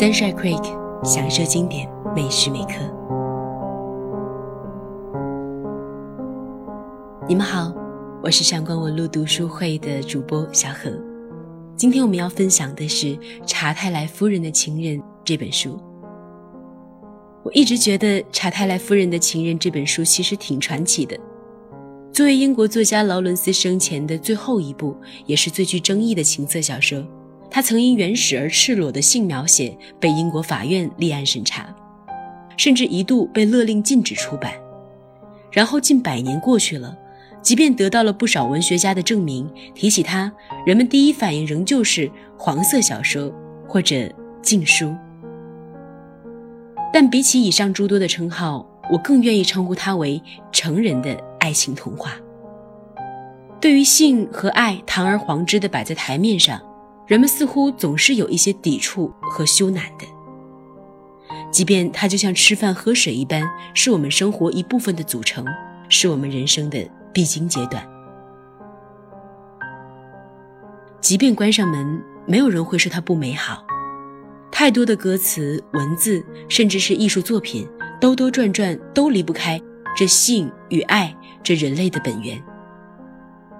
[0.00, 0.64] Sunshine Creek，
[1.04, 2.76] 享受经典每时每刻。
[7.28, 7.70] 你们好，
[8.22, 10.90] 我是上官文露读书会的主播小何。
[11.76, 13.08] 今天我们要分享的是
[13.46, 15.78] 《查泰莱夫人的情人》这本书。
[17.42, 21.14] 我一直觉得《查泰莱夫人的情人》这本书其实挺传奇的。
[22.10, 24.96] 作为英国作家劳伦斯生前的最后一部，
[25.26, 27.04] 也是最具争议的情色小说。
[27.50, 31.66] 他曾因原始而赤裸的性描写被英国法院立案审查，
[32.56, 34.52] 甚至一度被勒令禁止出版。
[35.50, 36.96] 然后近百年过去了，
[37.42, 40.32] 即便得到了不少文学家的证明，提起他，
[40.64, 43.32] 人们第一反应仍旧是黄色小说
[43.66, 44.08] 或者
[44.40, 44.94] 禁书。
[46.92, 52.12] 但比起以上诸多的称号，我更愿意称呼它为成人的爱情童话。
[53.60, 56.60] 对于性和爱堂而皇之地摆在台面上。
[57.10, 60.06] 人们似乎总是有一些抵触和羞赧的，
[61.50, 63.42] 即便它就像吃饭喝水一般，
[63.74, 65.44] 是我们生活一部分的组成，
[65.88, 67.84] 是我们人生的必经阶段。
[71.00, 73.66] 即便关上门，没有人会说它不美好。
[74.52, 77.66] 太多的歌词、文字，甚至是艺术作品，
[78.00, 79.60] 兜兜转转都离不开
[79.96, 82.40] 这性与爱，这人类的本源。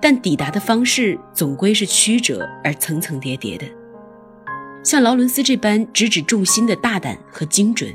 [0.00, 3.66] 但抵达的方式总归是曲折而层层叠叠的。
[4.84, 7.92] 像劳伦斯这般直指重心的大胆和精准，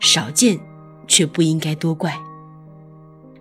[0.00, 0.58] 少见，
[1.06, 2.18] 却不应该多怪。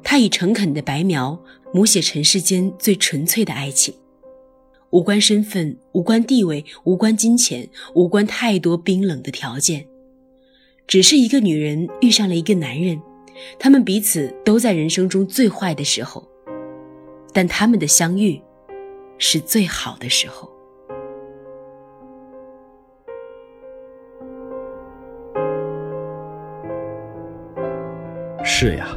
[0.04, 1.42] 他以诚恳的白描
[1.74, 3.96] 摹写尘世间最纯粹的爱情，
[4.90, 9.88] 无关身份，无关地位，无关金钱，无关太多冰冷的条件，
[10.86, 13.02] 只是一个女人遇上了一个男人，
[13.58, 16.28] 他们彼此都在人生中最坏的时候。
[17.34, 18.40] 但他们的相遇，
[19.18, 20.48] 是最好的时候。
[28.44, 28.96] 是呀，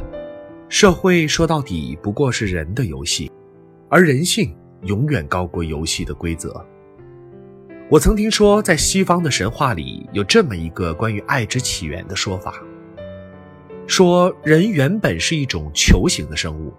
[0.69, 3.31] 社会说到底不过是人的游戏，
[3.89, 6.63] 而人性永远高过游戏的规则。
[7.89, 12.61] 我曾听说，在西方的神话里有这么一个关于爱之起源的说法：
[13.87, 16.71] 说人原本是一种球形的生物。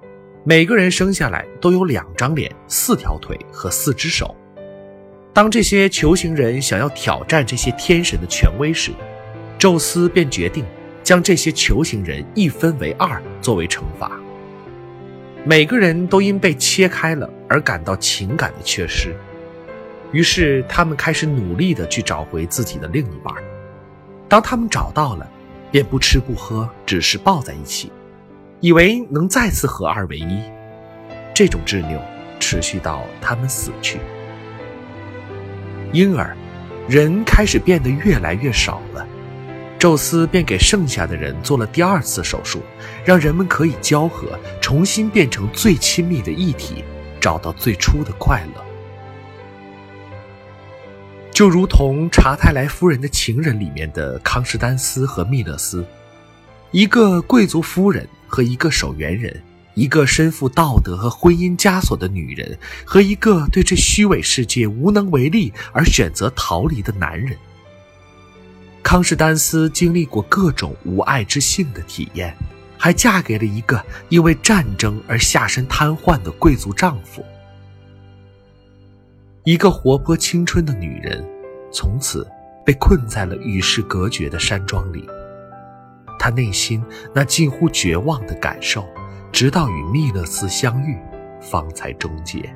[0.49, 4.35] 每个人生下来都有两张脸、四条腿和四只手。
[5.31, 8.91] 当这些球形人想要挑战这些天神的权威时，
[9.59, 10.65] 宙斯便决定
[11.05, 14.19] 将这些球形人一分为二作为惩罚。
[15.45, 19.15] 每个人都因被切开了而感到情感的缺失，
[20.13, 23.35] 于是他们开始努力地去找回自己的另一半。
[24.31, 25.31] 当他们找到了，
[25.71, 27.93] 便不吃不喝，只是抱在一起。
[28.61, 30.43] 以为能再次合二为一，
[31.33, 32.01] 这种执拗
[32.41, 34.01] 持续到他们死去。
[35.93, 36.37] 因而，
[36.89, 39.07] 人开始变得越来越少了。
[39.79, 42.61] 宙斯便给剩下的人做了第二次手术，
[43.05, 46.83] 让人们可以交合，重新变成最亲密的一体，
[47.21, 48.65] 找到最初的快乐。
[51.31, 55.87] 就如同《查泰莱夫人的情人》里面的康士丹斯和密勒斯，
[56.71, 58.09] 一个贵族夫人。
[58.31, 59.43] 和一个守园人，
[59.73, 67.35] 一个身负道德和婚姻枷锁的女人，和一个对这虚伪世界无能为力而选择逃离的男人。
[68.83, 72.37] 康士丹斯经历过各种无爱之性的体验，
[72.77, 77.25] 还嫁给了一个因为战争而下身瘫痪的贵族丈夫。
[79.45, 81.27] 一个活泼青春的女人，
[81.73, 82.29] 从此
[82.63, 85.09] 被困在了与世隔绝的山庄里。
[86.19, 86.83] 他内心
[87.15, 88.85] 那近乎绝望的感受，
[89.33, 90.97] 直到与密勒斯相遇，
[91.41, 92.53] 方才终结。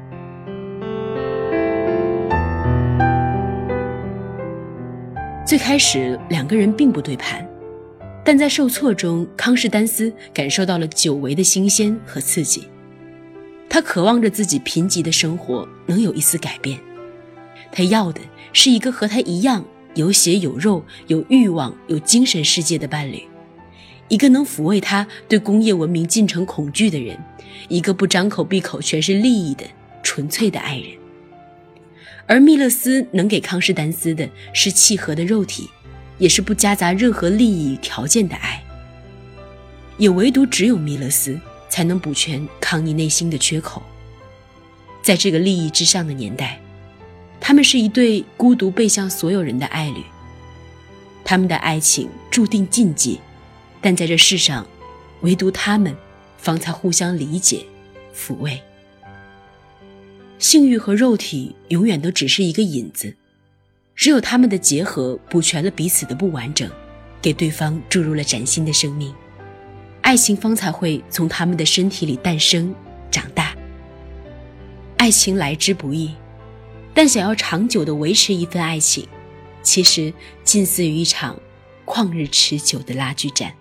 [5.44, 7.46] 最开始两个人并不对盘，
[8.24, 12.66] 但在受挫中，康士丹斯感受到了久违的新鲜和刺激。
[13.68, 16.78] 他渴望着自己贫瘠的生活能有一丝改变，
[17.70, 18.20] 他要的
[18.52, 23.22] 是一个和他一样有血有肉、有欲望、有精神世界的伴侣。
[24.08, 27.18] 一个能抚慰他对工业文明进程恐惧的人，
[27.68, 29.64] 一个不张口闭口全是利益的
[30.02, 30.90] 纯粹的爱人。
[32.26, 35.68] 而密勒斯能给康士丹斯的是契合的肉体，
[36.18, 38.62] 也是不夹杂任何利益条件的爱。
[39.98, 41.38] 也唯独只有密勒斯
[41.68, 43.82] 才能补全康妮内心的缺口。
[45.02, 46.60] 在这个利益之上的年代，
[47.40, 50.02] 他们是一对孤独背向所有人的爱侣，
[51.24, 53.20] 他们的爱情注定禁忌。
[53.82, 54.66] 但在这世上，
[55.20, 55.94] 唯独他们，
[56.38, 57.66] 方才互相理解、
[58.16, 58.58] 抚慰。
[60.38, 63.14] 性欲和肉体永远都只是一个引子，
[63.94, 66.70] 只有他们的结合补全了彼此的不完整，
[67.20, 69.12] 给对方注入了崭新的生命，
[70.00, 72.74] 爱情方才会从他们的身体里诞生、
[73.10, 73.54] 长大。
[74.96, 76.12] 爱情来之不易，
[76.94, 79.08] 但想要长久的维持一份爱情，
[79.62, 80.12] 其实
[80.44, 81.36] 近似于一场
[81.84, 83.52] 旷日持久的拉锯战。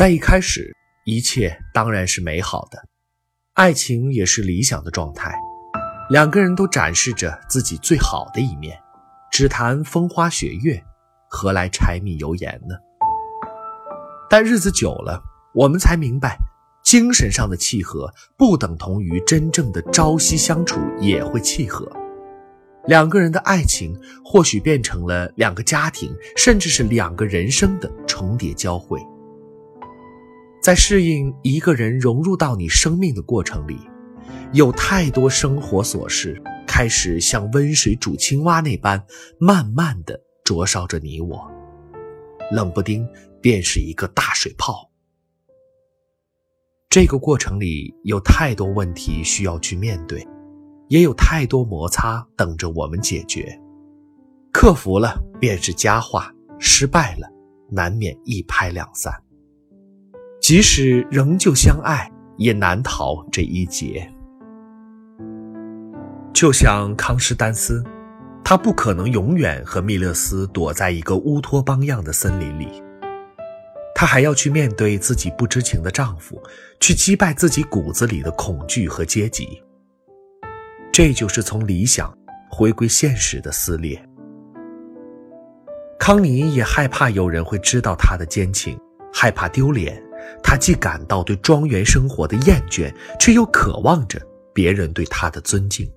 [0.00, 0.74] 在一开始，
[1.04, 2.88] 一切当然是美好的，
[3.52, 5.30] 爱情也是理想的状态，
[6.08, 8.78] 两个人都展示着自己最好的一面，
[9.30, 10.82] 只谈风花雪月，
[11.28, 12.74] 何来柴米油盐呢？
[14.30, 16.38] 但日子久了，我们才明白，
[16.82, 21.86] 精神上的契合不等同于真正的朝夕相处也会契合。
[22.86, 23.94] 两个人的爱情
[24.24, 28.98] 或许变成了两个家庭，甚至是两个人生的重叠交汇。
[30.60, 33.78] 在适应一个人融入到你生命的过程里，
[34.52, 39.02] 有太多生活琐事开始像温水煮青蛙那般，
[39.38, 41.50] 慢慢的灼烧着你我，
[42.52, 43.08] 冷不丁
[43.40, 44.90] 便是一个大水泡。
[46.90, 50.26] 这个过程里有太多问题需要去面对，
[50.88, 53.58] 也有太多摩擦等着我们解决。
[54.52, 57.26] 克服了便是佳话，失败了
[57.70, 59.10] 难免一拍两散。
[60.40, 64.10] 即使仍旧相爱，也难逃这一劫。
[66.32, 67.84] 就像康斯丹斯，
[68.42, 72.82] 他不可能永远和密勒斯躲在一个乌托邦样的森林里，
[73.94, 76.42] 他还要去面对自己不知情的丈夫，
[76.80, 79.62] 去击败自己骨子里的恐惧和阶级。
[80.90, 82.12] 这就是从理想
[82.50, 84.02] 回归现实的撕裂。
[85.98, 88.78] 康妮也害怕有人会知道她的奸情，
[89.12, 90.02] 害怕丢脸。
[90.42, 94.20] 他既感到对庄园生活的厌倦，却又渴望着
[94.52, 95.90] 别人对他的尊敬。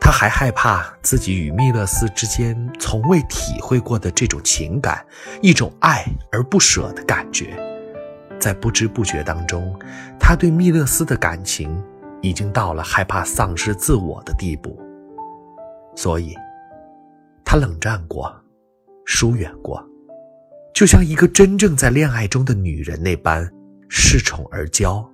[0.00, 5.04] 他还害怕自己与密勒斯之间从未体会过的这种情感，
[5.40, 7.56] 一种爱而不舍的感觉，
[8.38, 9.78] 在不知不觉当中，
[10.18, 11.80] 他对密勒斯的感情
[12.22, 14.76] 已经到了害怕丧失自我的地步。
[15.94, 16.34] 所以，
[17.44, 18.34] 他冷战过，
[19.04, 19.84] 疏远过。
[20.80, 23.46] 就像一个真正在恋爱中的女人那般，
[23.90, 25.06] 恃宠而骄，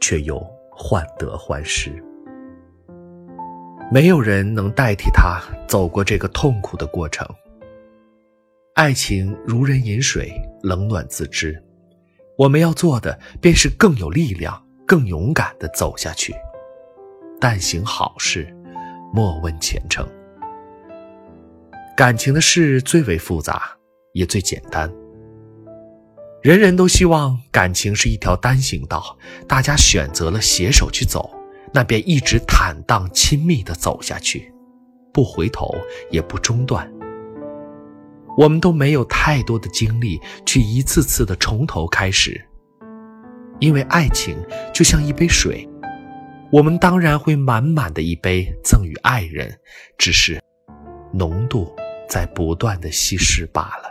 [0.00, 1.92] 却又患得患失。
[3.92, 7.24] 没有人能代替他走过这个痛苦的过程。
[8.74, 10.32] 爱情如人饮水，
[10.64, 11.62] 冷暖自知。
[12.36, 16.34] 我们要做的，便是更有力量、更勇敢地走下去。
[17.40, 18.52] 但行好事，
[19.14, 20.04] 莫问前程。
[21.96, 23.77] 感情的事最为复杂。
[24.18, 24.92] 也最简单。
[26.42, 29.16] 人人都希望感情是一条单行道，
[29.46, 31.30] 大家选择了携手去走，
[31.72, 34.52] 那便一直坦荡亲密地走下去，
[35.12, 35.72] 不回头
[36.10, 36.90] 也不中断。
[38.36, 42.40] 我们都没有太多的精力去一次次的从头开始，
[43.60, 44.36] 因为爱情
[44.74, 45.68] 就像一杯水，
[46.50, 49.52] 我们当然会满满的一杯赠予爱人，
[49.96, 50.40] 只是
[51.12, 51.72] 浓度
[52.08, 53.87] 在不断的稀释罢了。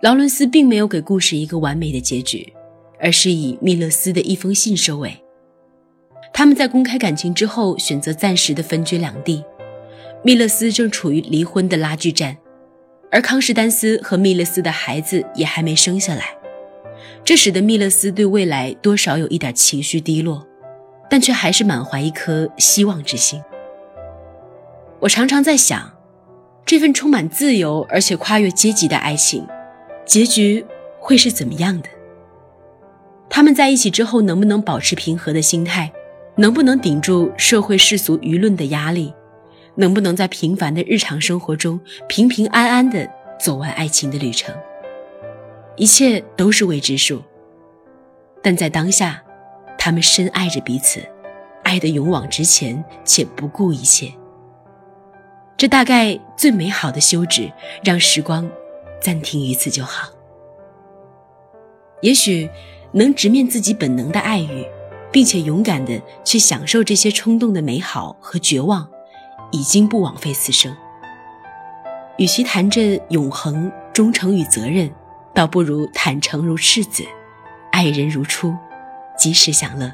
[0.00, 2.52] 劳伦斯并没有给故事一个完美的结局，
[3.00, 5.12] 而是以密勒斯的一封信收尾。
[6.32, 9.44] 他们在公开感情之后，选择暂时的分居两地。
[10.22, 12.36] 密勒斯正处于离婚的拉锯战，
[13.10, 16.26] 而康士丹斯和密勒斯的孩子也还没生下来，
[17.24, 20.46] 这使得密勒斯对未来多少有一点情绪低落，
[21.10, 23.42] 但却还是满怀一颗希望之心。
[25.00, 25.92] 我常常在想，
[26.64, 29.44] 这份充满自由而且跨越阶级的爱情。
[30.08, 30.64] 结局
[30.98, 31.88] 会是怎么样的？
[33.28, 35.92] 他们在一起之后能不能保持平和的心态？
[36.36, 39.12] 能不能顶住社会世俗舆论的压力？
[39.74, 43.06] 能不能在平凡的日常生活中平平安安的
[43.38, 44.54] 走完爱情的旅程？
[45.76, 47.22] 一切都是未知数。
[48.42, 49.22] 但在当下，
[49.76, 51.02] 他们深爱着彼此，
[51.64, 54.10] 爱得勇往直前且不顾一切。
[55.58, 57.52] 这大概最美好的休止，
[57.84, 58.50] 让时光。
[59.00, 60.08] 暂停一次就好。
[62.00, 62.48] 也许
[62.92, 64.64] 能直面自己本能的爱欲，
[65.10, 68.88] 并且勇敢的去享受这些冲动的美好和绝望，
[69.50, 70.76] 已经不枉费此生。
[72.16, 74.90] 与其谈着永恒、忠诚与责任，
[75.34, 77.04] 倒不如坦诚如赤子，
[77.72, 78.54] 爱人如初，
[79.16, 79.92] 及时享乐。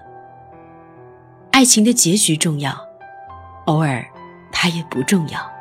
[1.50, 2.76] 爱情的结局重要，
[3.66, 4.04] 偶尔
[4.50, 5.53] 它也不重要。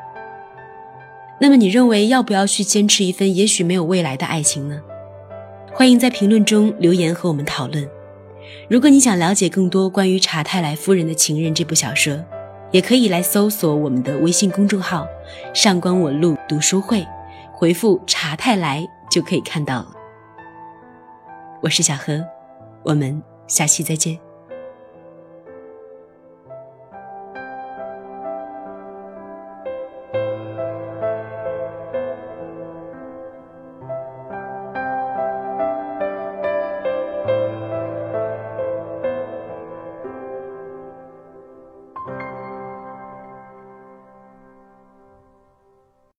[1.44, 4.82] 那么你认为要不要去坚持一份也许没有未来的爱情呢？
[5.74, 7.86] 欢迎在评论中留言和我们讨论。
[8.70, 12.18] 如果你想了解更多关于查泰莱夫人的情人这部小说，
[12.72, 15.06] 也可以来搜索我们的微信公众号
[15.54, 17.06] “上官文录读书会”，
[17.52, 19.92] 回复“查泰莱”就可以看到了。
[21.62, 22.24] 我是小何，
[22.86, 24.18] 我们下期再见。